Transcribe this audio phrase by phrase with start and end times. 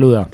[0.00, 0.28] Saluda.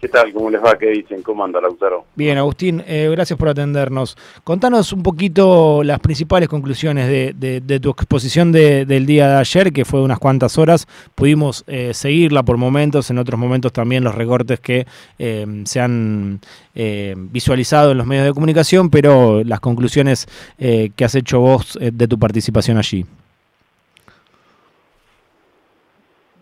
[0.00, 0.32] ¿Qué tal?
[0.32, 0.76] ¿Cómo les va?
[0.76, 1.22] ¿Qué dicen?
[1.22, 2.06] ¿Cómo anda, Lautaro?
[2.16, 4.16] Bien, Agustín, eh, gracias por atendernos.
[4.42, 10.00] Contanos un poquito las principales conclusiones de, tu exposición del día de ayer, que fue
[10.00, 10.88] de unas cuantas horas.
[11.14, 14.88] Pudimos eh, seguirla por momentos, en otros momentos también los recortes que
[15.20, 16.40] eh, se han
[16.74, 20.26] visualizado en los medios de comunicación, pero las conclusiones
[20.58, 23.06] que has hecho vos de tu participación allí.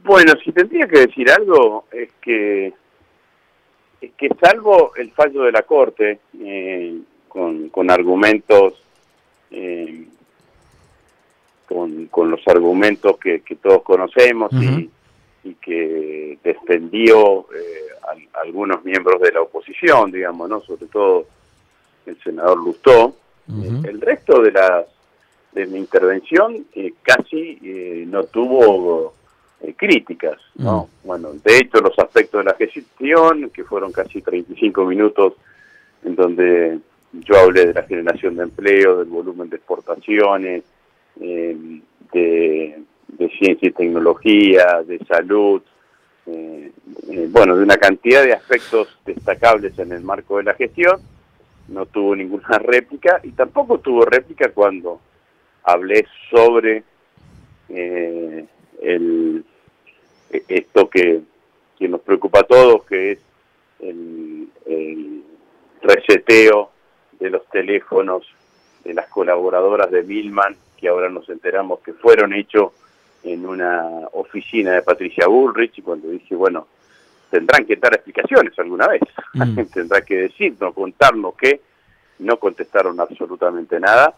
[0.05, 2.73] Bueno, si tendría que decir algo, es que,
[4.00, 8.82] es que salvo el fallo de la Corte, eh, con, argumentos,
[9.50, 10.07] eh,
[11.67, 20.11] con, los argumentos que, todos conocemos y, que defendió eh, algunos miembros de la oposición,
[20.11, 20.61] digamos, ¿no?
[20.61, 21.27] Sobre todo
[22.07, 23.14] el senador Lustó.
[23.49, 24.86] el resto de las
[25.53, 26.66] de mi intervención
[27.03, 27.58] casi
[28.07, 29.14] no tuvo
[29.62, 30.89] eh, críticas, ¿no?
[31.02, 31.07] Mm.
[31.07, 35.34] Bueno, de hecho los aspectos de la gestión, que fueron casi 35 minutos
[36.05, 36.78] en donde
[37.12, 40.64] yo hablé de la generación de empleo, del volumen de exportaciones,
[41.20, 41.80] eh,
[42.12, 42.82] de,
[43.38, 45.62] ciencia y tecnología, de salud,
[46.26, 46.72] eh,
[47.30, 51.00] bueno, de una cantidad de aspectos destacables en el marco de la gestión,
[51.69, 55.00] no tuvo ninguna réplica y tampoco tuvo réplica cuando
[55.62, 56.82] hablé sobre
[57.69, 59.44] el
[60.48, 61.20] esto que,
[61.80, 63.19] nos preocupa a todos, que es
[63.80, 64.48] el,
[65.83, 66.70] reseteo
[67.19, 68.25] de los teléfonos
[68.84, 72.72] de las colaboradoras de Milman, que ahora nos enteramos que fueron hechos
[73.25, 76.69] en una oficina de Patricia Bullrich, y cuando dije, bueno,
[77.30, 79.03] tendrán que dar explicaciones alguna vez,
[79.34, 79.62] mm.
[79.75, 81.60] tendrá que decirnos, contarnos que
[82.20, 84.14] no contestaron absolutamente nada,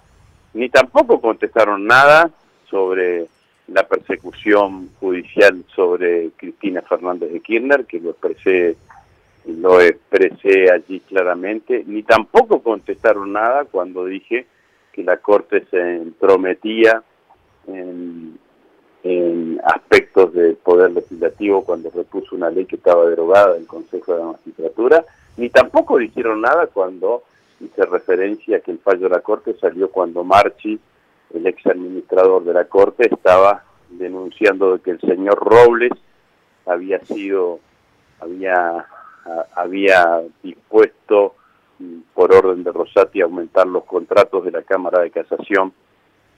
[0.52, 2.30] ni tampoco contestaron nada
[2.68, 3.28] sobre
[3.68, 8.76] la persecución judicial sobre Cristina Fernández de Kirchner, que lo expresé,
[9.46, 14.46] lo expresé allí claramente, ni tampoco contestaron nada cuando dije
[14.92, 17.02] que la Corte se entrometía
[17.66, 18.38] en,
[19.64, 24.26] aspectos del poder legislativo cuando repuso una ley que estaba derogada del Consejo de la
[24.26, 25.04] Magistratura,
[25.36, 27.22] ni tampoco dijeron nada cuando
[27.60, 30.78] hice referencia a que el fallo de la Corte salió cuando Marchi
[31.34, 35.92] el ex administrador de la Corte estaba denunciando que el señor Robles
[36.66, 37.60] había sido,
[38.20, 38.86] había,
[39.54, 41.34] había dispuesto
[41.78, 45.72] mm, por orden de Rosati aumentar los contratos de la Cámara de Casación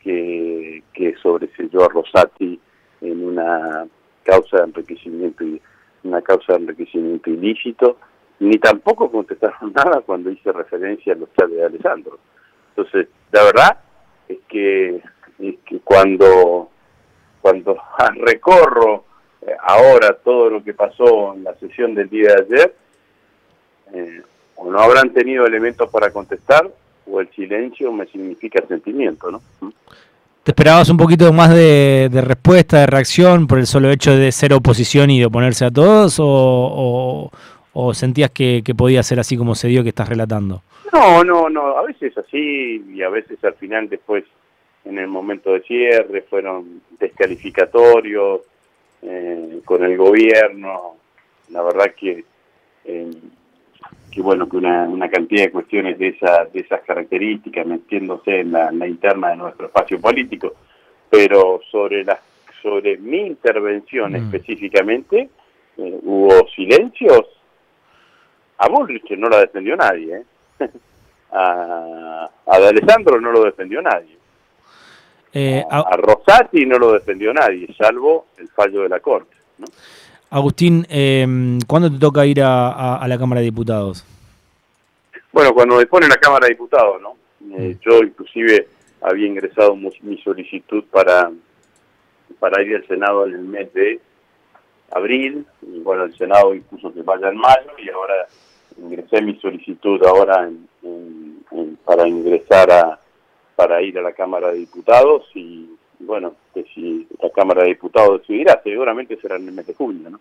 [0.03, 2.59] que, que sobreselló a Rosati
[3.01, 3.87] en una
[4.25, 5.61] causa de enriquecimiento y
[6.05, 7.99] una causa de enriquecimiento ilícito,
[8.41, 12.19] ni tampoco contestaron nada cuando hice referencia a los chats de Alessandro.
[12.71, 13.79] Entonces, la verdad,
[14.29, 15.01] es que,
[15.39, 16.71] que cuando,
[17.41, 17.77] cuando
[18.17, 19.05] recorro
[19.43, 22.75] eh, ahora todo lo que pasó en la sesión del día de ayer,
[23.93, 24.23] eh,
[24.57, 26.71] o no habrán tenido elementos para contestar,
[27.09, 29.43] o el silencio me significa sentimiento, ¿no?
[29.61, 29.71] ¿Mm?
[30.47, 34.53] ¿Te esperabas un poquito más de, respuesta, de reacción por el solo hecho de ser
[34.53, 36.21] oposición y de oponerse a todos?
[36.21, 37.33] ¿O, o,
[37.95, 40.63] sentías que, que podía ser así como se dio que estás relatando?
[40.93, 44.25] No, no, no, a veces así y a veces al final después
[44.85, 48.41] en el momento de cierre fueron descalificatorios
[49.03, 50.97] eh, con el gobierno,
[51.51, 52.25] la verdad que,
[52.85, 53.11] eh,
[54.11, 58.53] que bueno, que una, una, cantidad de cuestiones de, esa, de esas características metiéndose en
[58.53, 60.55] la, interna de nuestro espacio político,
[61.11, 62.19] pero sobre, la,
[62.63, 64.17] sobre mi intervención mm.
[64.17, 65.29] específicamente
[65.77, 67.27] eh, hubo silencios,
[68.59, 70.25] a Bullrich no la defendió nadie, ¿eh?
[71.33, 74.17] a, a Alessandro no lo defendió nadie.
[75.39, 79.37] Eh, a, Rosati no lo defendió nadie, salvo el fallo de la Corte.
[80.31, 81.27] Agustín, eh,
[81.67, 84.03] ¿cuándo te toca ir a, la Cámara de Diputados?
[85.33, 87.17] Bueno, cuando dispone la Cámara de Diputados, ¿no?
[87.55, 87.81] Eh, mm.
[87.85, 88.67] yo inclusive
[89.03, 91.31] había ingresado mi solicitud para,
[92.39, 94.01] para ir al Senado en el mes de
[94.93, 98.27] abril, y bueno, el Senado incluso que vaya en mayo, y ahora
[98.79, 100.51] ingresé mi solicitud ahora
[101.85, 103.01] para ingresar a
[103.57, 108.21] para ir a la Cámara de Diputados y bueno, que si la Cámara de Diputados
[108.21, 110.21] decidirá, seguramente será en el mes de junio, ¿no?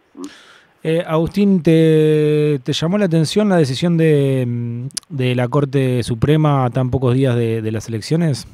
[0.87, 6.91] Eh, Agustín, ¿te, llamó la atención la decisión de, de, la Corte Suprema a tan
[6.91, 8.47] pocos días de, las elecciones?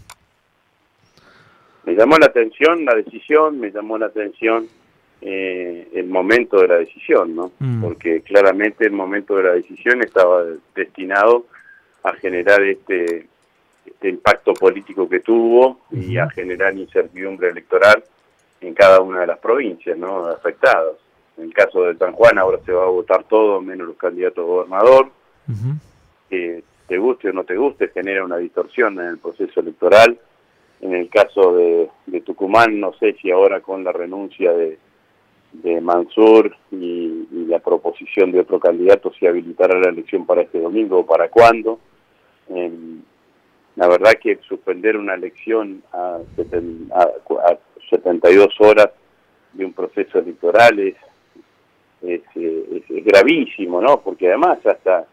[1.85, 4.67] Me llamó la atención la decisión, me llamó la atención
[5.21, 7.51] eh, el momento de la decisión, ¿no?
[7.59, 7.81] Mm.
[7.81, 10.43] Porque claramente el momento de la decisión estaba
[10.75, 11.45] destinado
[12.03, 13.27] a generar este,
[13.85, 18.03] este impacto político que tuvo y a generar incertidumbre electoral
[18.61, 20.25] en cada una de las provincias, ¿no?
[20.25, 20.95] Afectadas.
[21.37, 24.43] En el caso de San Juan ahora se va a votar todo, menos los candidatos
[24.43, 25.09] a gobernador.
[26.29, 30.17] que te guste o no te guste, genera una distorsión en el proceso electoral.
[30.81, 34.77] En el caso de, Tucumán, no sé si ahora con la renuncia de,
[35.81, 41.05] Mansur y, la proposición de otro candidato se habilitará la elección para este domingo o
[41.05, 41.79] para cuándo.
[42.47, 46.19] la verdad que suspender una elección a,
[46.95, 47.57] a
[47.89, 48.89] 72 horas
[49.53, 50.95] de un proceso electoral es,
[52.01, 52.23] es,
[53.03, 54.01] gravísimo, ¿no?
[54.01, 55.05] Porque además hasta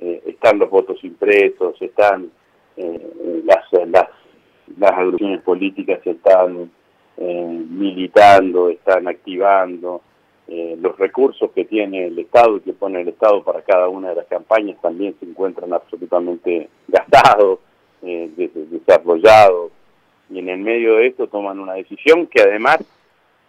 [0.00, 2.30] eh, están los votos impresos, están
[2.76, 4.08] eh, las, las,
[4.78, 6.70] las agrupaciones políticas están
[7.18, 10.02] eh, militando, están activando,
[10.78, 14.14] los recursos que tiene el Estado y que pone el Estado para cada una de
[14.14, 17.58] las campañas también se encuentran absolutamente gastados,
[18.00, 19.72] desarrollados,
[20.30, 22.78] y en el medio de esto toman una decisión que además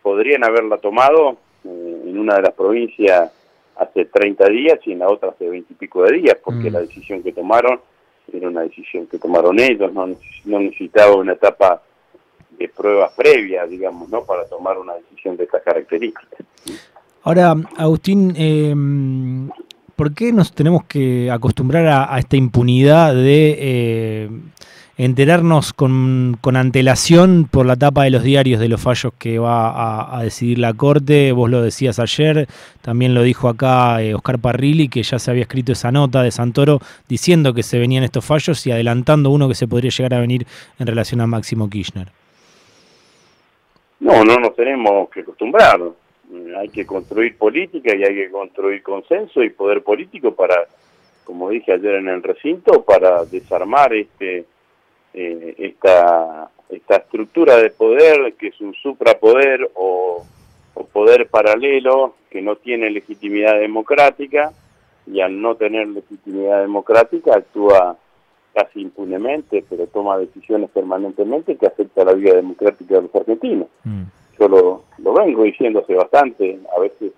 [0.01, 3.31] podrían haberla tomado eh, en una de las provincias
[3.75, 6.73] hace 30 días y en la otra hace 20 y pico de días, porque mm.
[6.73, 7.79] la decisión que tomaron
[8.31, 10.07] era una decisión que tomaron ellos, no,
[10.45, 11.81] no necesitaba una etapa
[12.57, 14.23] de pruebas previas, digamos, ¿no?
[14.23, 16.39] para tomar una decisión de estas características.
[17.23, 18.73] Ahora, Agustín, eh,
[19.95, 24.29] ¿por qué nos tenemos que acostumbrar a, esta impunidad de eh,
[24.97, 30.23] enterarnos con, antelación por la tapa de los diarios de los fallos que va a,
[30.23, 31.31] decidir la Corte.
[31.31, 32.47] Vos lo decías ayer,
[32.81, 36.31] también lo dijo acá eh, Oscar Parrilli, que ya se había escrito esa nota de
[36.31, 40.19] Santoro diciendo que se venían estos fallos y adelantando uno que se podría llegar a
[40.19, 40.47] venir
[40.79, 42.11] en relación a Máximo Kirchner.
[43.99, 45.79] No, no nos tenemos que acostumbrar.
[46.57, 50.67] Hay que construir política y hay que construir consenso y poder político para,
[51.23, 54.45] como dije ayer en el recinto, para desarmar este
[55.13, 60.23] eh, esta, esta estructura de poder que es un suprapoder o,
[60.75, 64.51] o poder paralelo que no tiene legitimidad democrática
[65.07, 67.97] y al no tener legitimidad democrática actúa
[68.57, 73.67] casi impunemente, pero toma decisiones permanentemente que afecta la vida democrática de los argentinos.
[73.83, 74.03] Mm.
[74.39, 77.11] Yo lo, lo, vengo diciendo hace bastante, a veces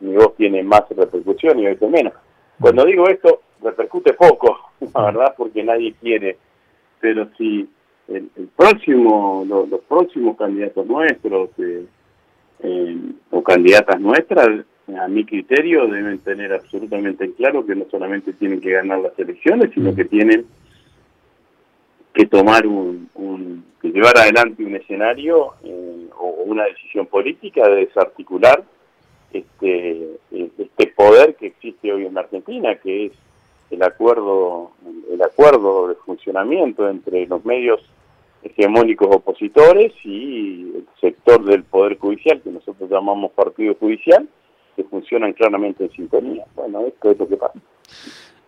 [0.00, 2.12] mi voz tiene más repercusión y a veces menos.
[2.60, 4.58] Cuando digo esto, repercute poco,
[4.94, 6.38] la verdad, porque nadie quiere
[7.00, 7.68] pero si
[8.08, 11.86] el, próximo, los próximos candidatos nuestros eh,
[12.60, 12.98] eh,
[13.30, 14.64] o candidatas nuestras,
[14.96, 19.70] a mi criterio, deben tener absolutamente claro que no solamente tienen que ganar las elecciones,
[19.74, 20.46] sino que tienen
[22.16, 23.10] que tomar un,
[23.82, 28.64] que llevar adelante un escenario eh, o una decisión política de desarticular
[29.34, 33.12] este, este poder que existe hoy en Argentina, que es
[33.70, 34.70] el acuerdo,
[35.12, 37.82] el acuerdo de funcionamiento entre los medios
[38.42, 44.26] hegemónicos opositores y el sector del Poder Judicial, que nosotros llamamos Partido Judicial,
[44.74, 46.46] que funcionan claramente en sintonía.
[46.54, 47.60] Bueno, esto es lo que pasa.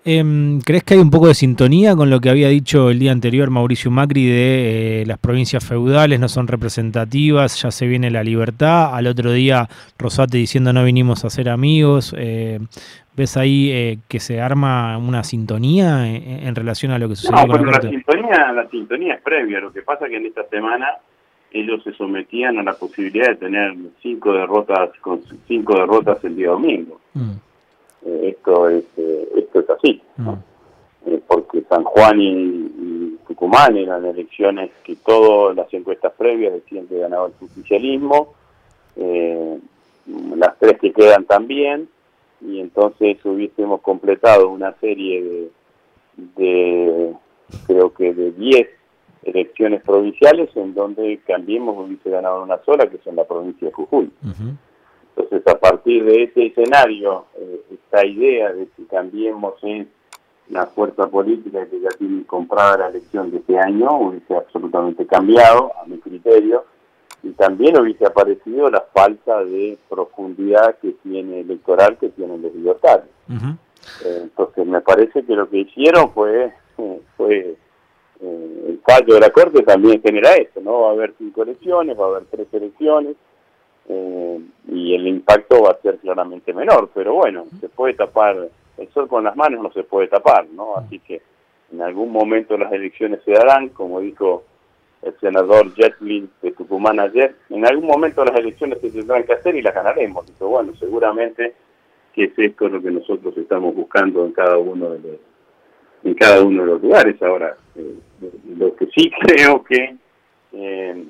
[0.04, 3.12] Em, ¿Crees que hay un poco de sintonía con lo que había dicho el día
[3.12, 8.22] anterior Mauricio Macri de eh, las provincias feudales no son representativas, ya se viene la
[8.22, 8.94] libertad?
[8.94, 9.68] Al otro día
[9.98, 12.14] Rosate diciendo no vinimos a ser amigos.
[12.16, 12.60] Eh,
[13.16, 17.58] ¿Ves ahí eh, que se arma una sintonía en, relación a lo que sucedió no,
[17.58, 19.58] con la, la sintonía, la sintonía es previa.
[19.58, 20.86] Lo que pasa es que en esta semana
[21.50, 26.50] ellos se sometían a la posibilidad de tener cinco derrotas con cinco derrotas el día
[26.50, 27.00] domingo.
[27.14, 27.32] Mm.
[28.04, 30.34] Eh, esto es eh, esto es así, mm.
[31.26, 37.26] porque San Juan y, Tucumán eran elecciones que todas las encuestas previas decían que ganaba
[37.26, 38.34] el justicialismo.
[38.96, 41.88] las tres que quedan también
[42.40, 45.50] y entonces hubiésemos completado una serie
[46.16, 47.12] de,
[47.66, 48.68] creo que de 10
[49.24, 54.10] elecciones provinciales en donde Cambiemos hubiese ganado una sola, que son la provincia de Jujuy.
[55.18, 59.86] Entonces, a partir de ese escenario, eh, esta idea de que Cambiemos es
[60.48, 65.72] la fuerza política que ya tiene comprada la elección de este año, hubiese absolutamente cambiado,
[65.82, 66.64] a mi criterio,
[67.22, 73.10] y también hubiese aparecido la falta de profundidad que tiene electoral que tienen los libertarios.
[74.04, 76.52] Eh, entonces me parece que lo que hicieron fue,
[77.16, 77.56] fue
[78.20, 80.82] eh, el fallo de la Corte también genera eso, ¿no?
[80.82, 83.16] Va a haber cinco elecciones, va a haber tres elecciones
[83.88, 88.88] eh, y el impacto va a ser claramente menor, pero bueno, se puede tapar, el
[88.90, 90.76] sol con las manos no se puede tapar, ¿no?
[90.76, 91.22] Así que
[91.72, 94.44] en algún momento las elecciones se darán, como dijo
[95.02, 99.54] el senador Jetlin de Tucumán ayer, en algún momento las elecciones se tendrán que hacer
[99.56, 100.26] y las ganaremos.
[100.38, 101.54] Pero bueno, seguramente
[102.12, 105.18] que es esto lo que nosotros estamos buscando en cada uno de los,
[106.04, 107.22] en cada uno de los lugares.
[107.22, 107.94] Ahora, eh,
[108.56, 109.94] lo que sí creo que,
[110.52, 111.04] eh,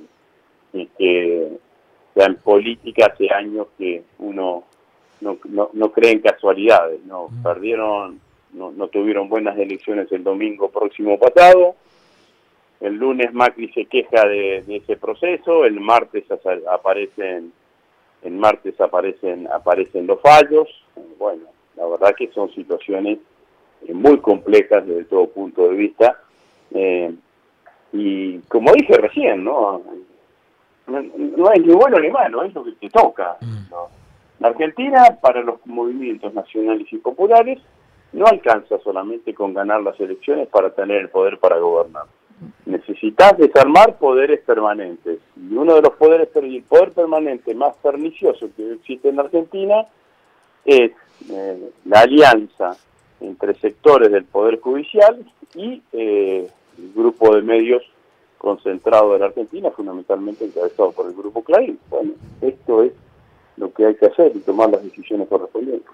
[0.98, 1.58] que
[2.26, 4.64] en política hace años que uno
[5.20, 5.38] no,
[5.72, 8.20] no, creen casualidades, no perdieron,
[8.52, 11.74] no, no tuvieron buenas elecciones el domingo próximo pasado,
[12.80, 16.24] el lunes Macri se queja de, ese proceso, el martes
[16.70, 17.52] aparecen,
[18.22, 20.68] el martes aparecen, aparecen los fallos,
[21.18, 21.44] bueno,
[21.76, 23.18] la verdad que son situaciones
[23.86, 26.20] eh, muy complejas desde todo punto de vista,
[26.72, 27.12] eh,
[27.92, 29.82] y como dije recién, ¿no?
[30.88, 33.36] No, es ni bueno ni malo, es lo que te toca.
[33.40, 33.74] Mm.
[34.40, 37.58] La Argentina, para los movimientos nacionales y populares,
[38.12, 42.04] no alcanza solamente con ganar las elecciones para tener el poder para gobernar.
[42.66, 45.18] Necesitas desarmar poderes permanentes.
[45.36, 49.86] Y uno de los poderes, el poder permanente más pernicioso que existe en la Argentina
[50.64, 50.92] es
[51.30, 52.76] eh, la alianza
[53.20, 57.82] entre sectores del Poder Judicial y eh, el grupo de medios
[58.38, 61.78] concentrado de la Argentina, fundamentalmente encabezado por el Grupo Clarín.
[61.90, 62.92] Bueno, esto es
[63.56, 65.90] lo que hay que hacer y tomar las decisiones correspondientes.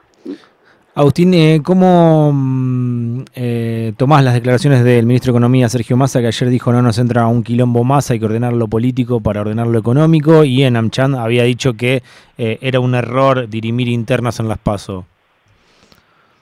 [0.96, 6.28] Agustín, eh, ¿cómo mm, eh, tomás las declaraciones del ministro de Economía, Sergio Massa, que
[6.28, 9.66] ayer dijo no nos entra un quilombo más, hay que ordenar lo político para ordenar
[9.66, 12.02] lo económico, y en Amchan había dicho que
[12.38, 15.04] eh, era un error dirimir internas en las PASO?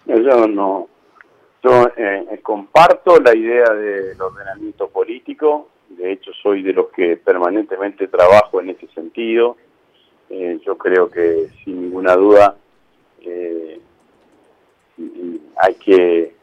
[0.04, 0.86] Yo no,
[1.62, 1.88] yo
[2.42, 5.68] comparto la idea del ordenamiento político,
[6.02, 9.56] de hecho soy de los que permanentemente trabajo en ese sentido,
[10.64, 12.56] yo creo que sin ninguna duda
[15.56, 16.34] hay que,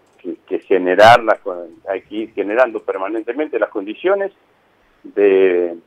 [1.26, 1.40] las,
[1.88, 4.32] hay que ir generando permanentemente las condiciones
[5.04, 5.78] de,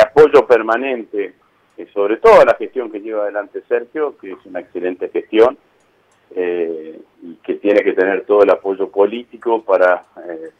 [0.00, 1.34] apoyo permanente,
[1.92, 5.58] sobre todo a la gestión que lleva adelante Sergio, que es una excelente gestión,
[6.34, 10.50] eh, y que tiene que tener todo el apoyo político para, eh,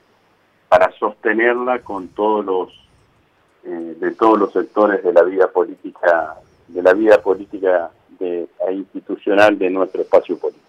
[0.69, 2.87] para sostenerla con todos los
[3.65, 6.37] eh, de todos los sectores de la vida política
[6.69, 10.67] de la vida política e institucional de nuestro espacio político.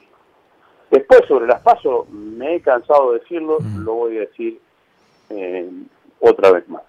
[0.92, 4.60] Después, sobre las pasos, me he cansado de decirlo, lo voy a decir
[5.30, 5.70] eh,
[6.20, 6.84] otra vez más.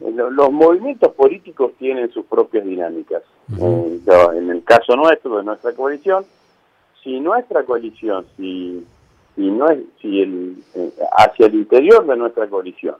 [0.00, 3.22] Los movimientos políticos tienen sus propias dinámicas.
[3.58, 4.00] Eh,
[4.34, 6.24] en el caso nuestro, de nuestra coalición,
[7.02, 8.84] si nuestra coalición, si,
[9.36, 12.96] si, no es, si el, eh, hacia el interior de nuestra coalición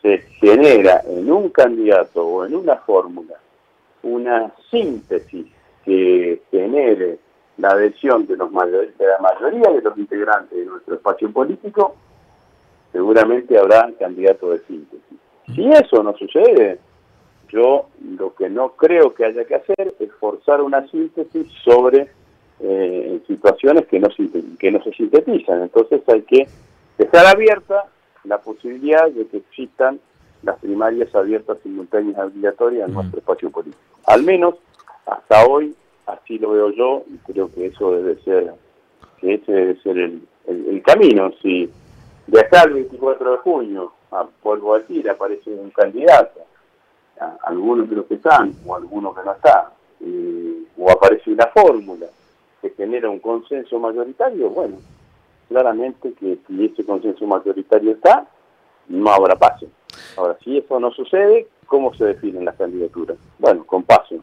[0.00, 3.34] se genera en un candidato o en una fórmula
[4.02, 5.46] una síntesis
[5.84, 7.18] que genere
[7.58, 11.94] la adhesión de, los de la mayoría de los integrantes de nuestro espacio político,
[12.92, 15.18] seguramente habrá candidatos de síntesis.
[15.54, 16.78] Si eso no sucede,
[17.50, 22.08] yo lo que no creo que haya que hacer es forzar una síntesis sobre
[22.62, 24.08] eh, situaciones que no,
[24.58, 25.62] que no se sintetizan.
[25.62, 26.46] Entonces hay que
[26.98, 27.86] dejar abierta
[28.24, 29.98] la posibilidad de que existan
[30.42, 33.82] las primarias abiertas, simultáneas, obligatorias en nuestro espacio político.
[34.06, 34.56] Al menos
[35.06, 35.74] hasta hoy
[36.06, 38.52] así lo veo yo y creo que eso debe ser,
[39.20, 41.30] que ese debe ser el, camino.
[41.40, 41.70] Si
[42.26, 46.40] de acá al 24 de junio, a polvo a decir, aparece un candidato,
[47.44, 49.64] algunos de los que están o algunos que no están,
[50.78, 52.06] o aparece una fórmula
[52.60, 54.76] que genera un consenso mayoritario, bueno,
[55.48, 58.26] claramente que si ese consenso mayoritario está,
[58.88, 59.66] no habrá paso.
[60.16, 63.16] Ahora, si eso no sucede, ¿cómo se definen las candidaturas?
[63.38, 64.16] Bueno, con paso.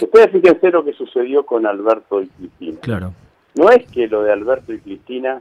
[0.00, 2.80] Ustedes fíjense lo que sucedió con Alberto y Cristina.
[2.80, 3.12] Claro.
[3.54, 5.40] No es que lo de Alberto y Cristina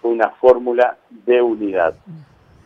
[0.00, 1.94] fue una fórmula de unidad.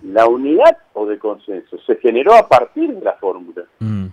[0.03, 3.65] La unidad o de consenso se generó a partir de la fórmula.
[3.81, 4.06] Mm.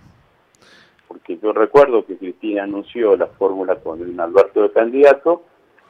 [1.24, 5.42] Porque yo recuerdo que Cristina anunció la fórmula con un Alberto de candidato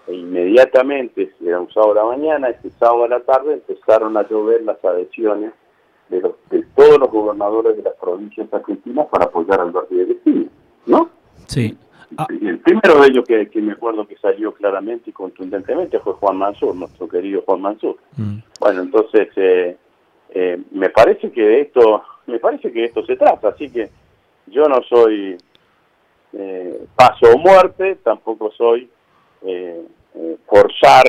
[0.06, 4.28] e inmediatamente, era un sábado a la mañana, ese sábado a la tarde empezaron a
[4.28, 5.52] llover las adhesiones
[6.08, 10.46] de, de todos los gobernadores de las provincias argentinas para apoyar a Alberto y Cristina.
[10.86, 11.10] ¿no?
[11.46, 11.76] Sí.
[12.16, 12.26] Ah.
[12.30, 16.76] El primero de ellos que, me acuerdo que salió claramente y contundentemente fue Juan Mansur,
[16.76, 17.96] nuestro querido Juan Mansur.
[18.16, 18.36] Mm.
[18.60, 19.76] Bueno, entonces eh,
[20.30, 23.90] eh, me parece que de esto, me parece que esto se trata, así que
[24.46, 25.36] yo no soy
[26.32, 28.90] eh, paso o muerte, tampoco soy
[30.46, 31.04] forzar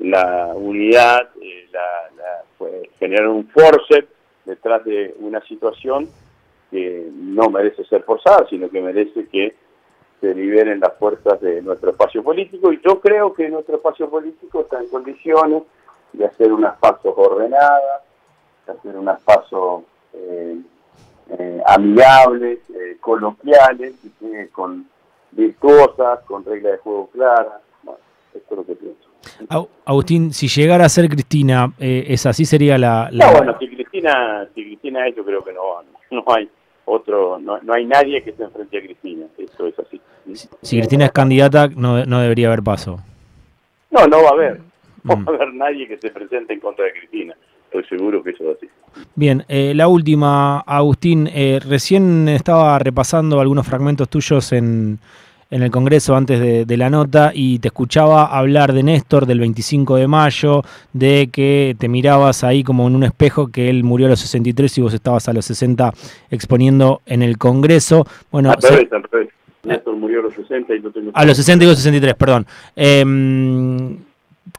[0.00, 1.28] la unidad,
[1.72, 2.42] la,
[2.98, 4.06] generar un force
[4.44, 6.08] detrás de una situación
[6.70, 9.54] que no merece ser forzada, sino que merece que
[10.20, 12.72] se liberen las fuerzas de nuestro espacio político.
[12.72, 15.62] Y yo creo que nuestro espacio político está en condiciones
[16.12, 18.02] de hacer unas pasos ordenadas,
[18.66, 19.82] de hacer unas pasos
[20.14, 20.56] eh,
[21.30, 23.94] eh, amigables, eh, coloquiales,
[24.52, 24.88] con
[25.32, 27.60] virtuosas, con reglas de juego claras.
[27.82, 28.00] Bueno,
[28.34, 29.68] esto es lo que pienso.
[29.84, 34.64] Agustín, si llegara a ser Cristina, ¿es así sería la, No, bueno, si Cristina, si
[34.64, 36.48] Cristina es, yo creo que no, no hay
[36.84, 40.00] otro, no, no hay nadie que se enfrente a Cristina, eso es así.
[40.62, 43.00] Si Cristina es candidata, no, no debería haber paso.
[43.90, 44.60] No, no va a haber.
[45.02, 47.36] No va a haber nadie que se presente en contra de Cristina.
[47.70, 48.68] Estoy seguro que eso va así.
[49.14, 51.28] Bien, eh, la última, Agustín.
[51.32, 54.98] Eh, recién estaba repasando algunos fragmentos tuyos en,
[55.50, 59.96] en el Congreso antes de, la nota y te escuchaba hablar de Néstor del 25
[59.96, 64.10] de mayo, de que te mirabas ahí como en un espejo, que él murió a
[64.10, 65.92] los 63 y vos estabas a los 60
[66.30, 68.06] exponiendo en el Congreso.
[68.30, 69.28] Bueno, al revés, al revés.
[69.62, 71.10] Néstor murió a los 60 y no tengo...
[71.12, 72.46] A los 60 y 63, perdón.
[72.76, 73.04] Eh,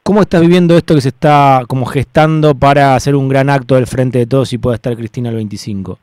[0.08, 3.88] ¿Cómo estás viviendo esto que se está como gestando para hacer un gran acto del
[3.88, 6.00] frente de todos y pueda estar Cristina el 25?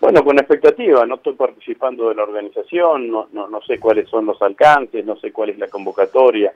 [0.00, 4.26] Bueno, con expectativa, no estoy participando de la organización, no, no, no sé cuáles son
[4.26, 6.52] los alcances, no sé cuál es la convocatoria,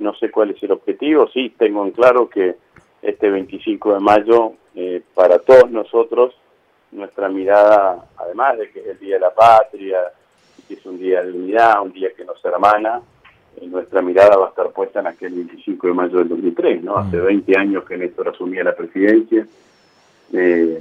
[0.00, 2.56] no sé cuál es el objetivo, sí tengo en claro que
[3.00, 6.34] este 25 de mayo, eh, para todos nosotros,
[6.92, 10.00] nuestra mirada, además de que es el Día de la Patria,
[10.68, 13.00] que es un día de unidad, un día que nos hermana,
[13.66, 16.96] nuestra mirada va a estar puesta en aquel 25 de mayo del 2003, ¿no?
[16.96, 17.60] Hace 20 mm.
[17.60, 19.46] años que Néstor asumía la presidencia.
[20.32, 20.80] Eh,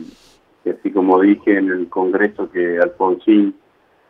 [0.64, 3.56] y así como dije en el Congreso que Alfonsín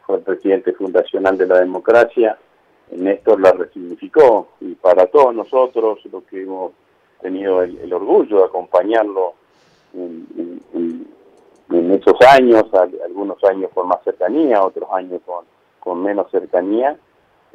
[0.06, 2.38] fue el presidente fundacional de la democracia,
[2.92, 6.72] Néstor la resignificó y para todos nosotros, los que hemos
[7.22, 9.34] tenido el, orgullo de acompañarlo
[9.94, 10.60] en,
[11.92, 15.44] esos años, algunos años con más cercanía, otros años con,
[15.80, 16.98] con menos cercanía,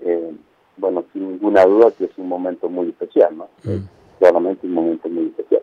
[0.03, 0.33] eh,
[0.77, 3.49] bueno, sin ninguna duda que es un momento muy especial, ¿no?
[3.65, 3.87] Mm.
[4.19, 5.63] Claramente un momento muy especial.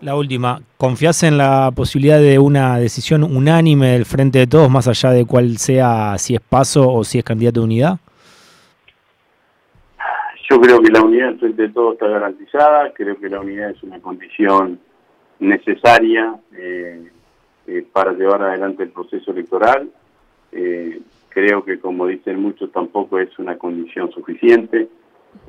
[0.00, 4.88] La última, ¿confías en la posibilidad de una decisión unánime del Frente de Todos, más
[4.88, 7.98] allá de cuál sea, si es paso o si es candidato de unidad?
[10.50, 13.70] Yo creo que la unidad del Frente de Todos está garantizada, creo que la unidad
[13.70, 14.80] es una condición
[15.38, 17.08] necesaria eh,
[17.68, 19.88] eh, para llevar adelante el proceso electoral.
[20.50, 21.00] Eh,
[21.32, 24.88] creo que, como dicen muchos, tampoco es una condición suficiente.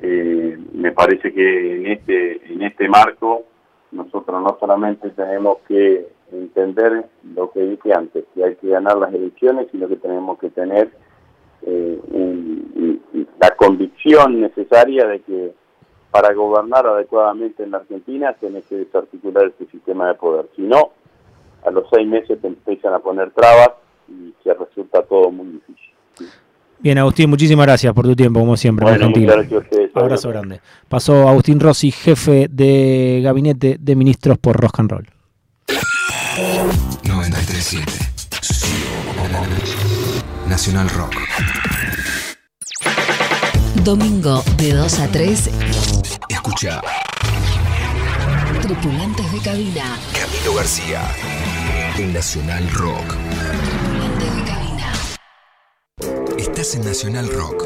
[0.00, 3.44] me parece que en este, en este marco
[3.92, 9.14] nosotros no solamente tenemos que entender lo que dije antes, que hay que ganar las
[9.14, 10.90] elecciones, sino que tenemos que tener
[11.62, 12.98] eh,
[13.40, 15.54] la convicción necesaria de que
[16.10, 20.46] para gobernar adecuadamente en la Argentina tenés que desarticular este sistema de poder.
[20.54, 20.92] Si no,
[21.64, 23.70] a los seis meses te empiezan a poner trabas
[24.08, 26.30] y se resulta todo muy difícil.
[26.78, 28.84] Bien, Agustín, muchísimas gracias por tu tiempo, como siempre.
[28.84, 29.64] Bueno, gracias
[29.94, 30.60] Abrazo grande.
[30.88, 35.08] Pasó Agustín Rossi, jefe de gabinete de ministros por Rock and Roll.
[37.04, 38.04] 937
[40.48, 41.14] Nacional Rock.
[43.82, 45.50] Domingo de 2 a 3.
[46.28, 46.80] Escucha.
[48.62, 49.98] Tripulantes de cabina.
[50.12, 51.02] Camilo García.
[51.98, 53.14] En Nacional Rock.
[56.64, 57.64] Estás en Nacional Rock.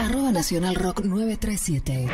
[0.00, 2.06] Arroba Nacional Rock 937.